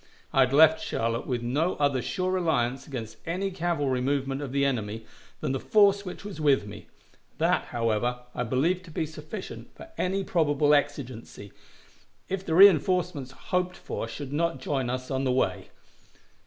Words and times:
I 0.33 0.39
had 0.39 0.51
left 0.51 0.83
Charlotte 0.83 1.27
with 1.27 1.43
no 1.43 1.75
other 1.75 2.01
sure 2.01 2.31
reliance 2.31 2.87
against 2.87 3.17
any 3.27 3.51
cavalry 3.51 4.01
movement 4.01 4.41
of 4.41 4.51
the 4.51 4.65
enemy 4.65 5.05
than 5.41 5.51
the 5.51 5.59
force 5.59 6.03
which 6.05 6.25
was 6.25 6.41
with 6.41 6.65
me; 6.65 6.87
that, 7.37 7.65
however, 7.65 8.21
I 8.33 8.41
believed 8.45 8.83
to 8.85 8.89
be 8.91 9.05
sufficient 9.05 9.75
for 9.75 9.89
any 9.99 10.23
probable 10.23 10.73
exigency, 10.73 11.53
if 12.29 12.43
the 12.43 12.53
reënforcements 12.53 13.29
hoped 13.31 13.77
for 13.77 14.07
should 14.07 14.33
not 14.33 14.59
join 14.59 14.89
us 14.89 15.11
on 15.11 15.23
the 15.23 15.31
way. 15.31 15.69